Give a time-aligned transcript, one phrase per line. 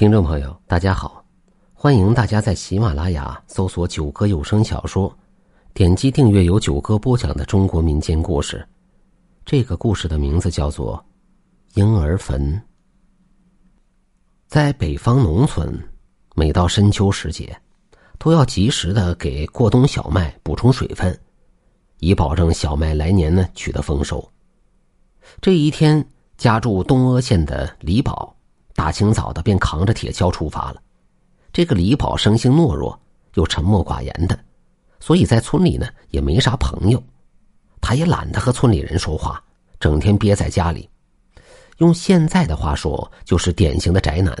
[0.00, 1.22] 听众朋友，大家好，
[1.74, 5.14] 欢迎大家在喜马拉雅搜索“九歌有声小说”，
[5.74, 8.66] 点击订阅由九歌播讲的中国民间故事。
[9.44, 10.96] 这个故事的名字叫做
[11.78, 12.54] 《婴儿坟》。
[14.46, 15.78] 在北方农村，
[16.34, 17.54] 每到深秋时节，
[18.18, 21.20] 都要及时的给过冬小麦补充水分，
[21.98, 24.26] 以保证小麦来年呢取得丰收。
[25.42, 26.02] 这一天，
[26.38, 28.34] 家住东阿县的李宝。
[28.80, 30.80] 大清早的便扛着铁锹出发了。
[31.52, 32.98] 这个李宝生性懦弱，
[33.34, 34.38] 又沉默寡言的，
[35.00, 37.02] 所以在村里呢也没啥朋友。
[37.82, 39.38] 他也懒得和村里人说话，
[39.78, 40.88] 整天憋在家里。
[41.76, 44.34] 用现在的话说，就是典型的宅男。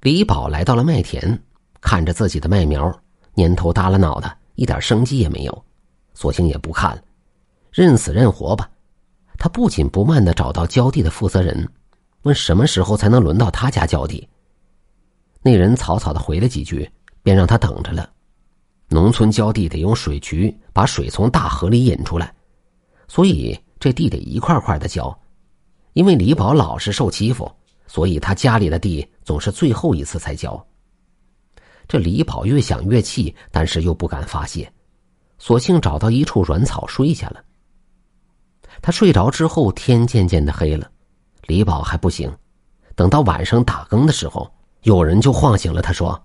[0.00, 1.38] 李宝来到了麦田，
[1.82, 2.90] 看着自己的麦苗，
[3.34, 5.64] 蔫头耷拉脑袋，一点生机也没有，
[6.14, 7.02] 索性也不看了，
[7.70, 8.70] 认死认活吧。
[9.36, 11.68] 他不紧不慢的找到浇地的负责人。
[12.22, 14.28] 问什么时候才能轮到他家浇地？
[15.42, 16.90] 那人草草的回了几句，
[17.22, 18.10] 便让他等着了。
[18.88, 22.34] 农村浇地得用水渠把水从大河里引出来，
[23.08, 25.16] 所以这地得一块块的浇。
[25.92, 27.50] 因为李宝老是受欺负，
[27.86, 30.64] 所以他家里的地总是最后一次才浇。
[31.88, 34.70] 这李宝越想越气，但是又不敢发泄，
[35.38, 37.42] 索性找到一处软草睡下了。
[38.82, 40.90] 他睡着之后，天渐渐的黑了。
[41.46, 42.32] 李宝还不行，
[42.94, 44.52] 等到晚上打更的时候，
[44.82, 46.22] 有人就晃醒了他，说：“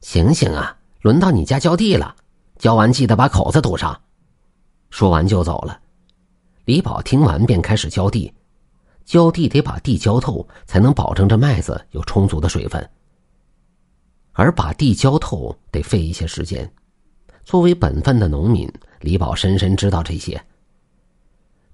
[0.00, 2.14] 醒醒啊，轮到你家浇地了，
[2.58, 4.00] 浇完记得把口子堵上。”
[4.90, 5.80] 说完就走了。
[6.64, 8.32] 李宝听完便开始浇地，
[9.04, 12.90] 浇地得把地浇透，才能保证这麦子有充足的水分。
[14.32, 16.70] 而把地浇透得费一些时间，
[17.44, 20.42] 作为本分的农民，李宝深深知道这些。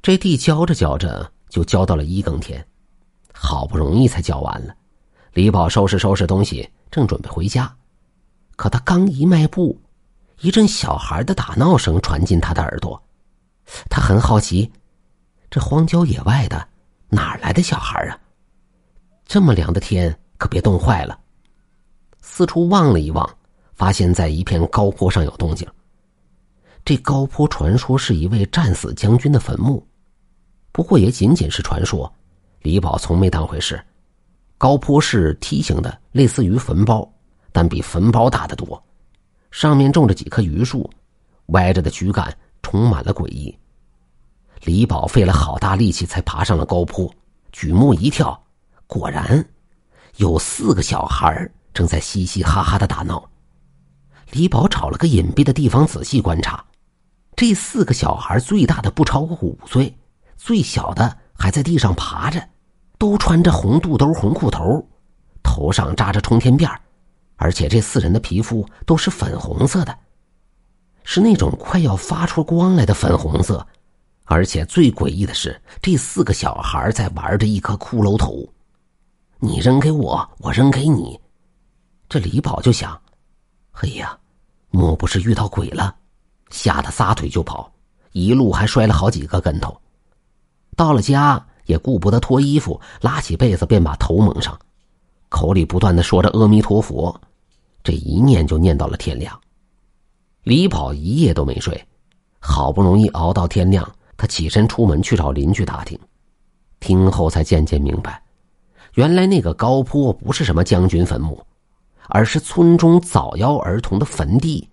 [0.00, 2.64] 这地浇着浇着，就浇到了一更天。
[3.44, 4.72] 好不容易才叫完了，
[5.32, 7.74] 李宝收拾收拾东西，正准备回家，
[8.54, 9.76] 可他刚一迈步，
[10.40, 13.02] 一阵小孩的打闹声传进他的耳朵。
[13.90, 14.70] 他很好奇，
[15.50, 16.68] 这荒郊野外的
[17.08, 18.16] 哪来的小孩啊？
[19.26, 21.18] 这么凉的天，可别冻坏了。
[22.20, 23.28] 四处望了一望，
[23.74, 25.68] 发现在一片高坡上有动静。
[26.84, 29.84] 这高坡传说是一位战死将军的坟墓，
[30.70, 32.12] 不过也仅仅是传说。
[32.62, 33.82] 李宝从没当回事，
[34.56, 37.06] 高坡是梯形的，类似于坟包，
[37.50, 38.80] 但比坟包大得多。
[39.50, 40.88] 上面种着几棵榆树，
[41.46, 43.56] 歪着的躯干充满了诡异。
[44.62, 47.12] 李宝费了好大力气才爬上了高坡，
[47.50, 48.40] 举目一跳，
[48.86, 49.44] 果然
[50.18, 53.28] 有四个小孩正在嘻嘻哈哈的打闹。
[54.30, 56.64] 李宝找了个隐蔽的地方仔细观察，
[57.34, 59.92] 这四个小孩最大的不超过五岁，
[60.36, 62.40] 最小的还在地上爬着。
[63.02, 64.80] 都穿着红肚兜、红裤头，
[65.42, 66.72] 头上扎着冲天辫
[67.34, 69.98] 而且这四人的皮肤都是粉红色的，
[71.02, 73.66] 是那种快要发出光来的粉红色。
[74.22, 78.48] 而且最诡异的是，这四个小孩在玩着一颗骷髅头，
[79.40, 81.18] 你扔给我，我扔给你。
[82.08, 82.96] 这李宝就想：
[83.72, 84.16] 嘿呀，
[84.70, 85.92] 莫不是遇到鬼了？
[86.50, 87.68] 吓得撒腿就跑，
[88.12, 89.76] 一路还摔了好几个跟头。
[90.76, 91.44] 到了家。
[91.66, 94.58] 也顾不得脱衣服，拉起被子便把头蒙上，
[95.28, 97.18] 口里不断的说着阿弥陀佛，
[97.82, 99.38] 这一念就念到了天亮。
[100.42, 101.82] 李宝一夜都没睡，
[102.40, 105.98] 好不容易熬到天亮，他起身出门去找邻居打听，
[106.80, 108.22] 听后才渐渐明白，
[108.94, 111.40] 原来那个高坡不是什么将军坟墓，
[112.08, 114.68] 而是村中早夭儿童的坟地，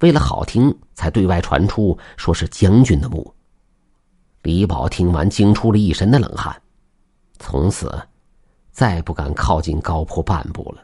[0.00, 3.34] 为了好听，才对外传出说是将军的墓。
[4.44, 6.54] 李宝听完，惊出了一身的冷汗，
[7.38, 7.90] 从此
[8.70, 10.82] 再不敢靠近高坡半步了。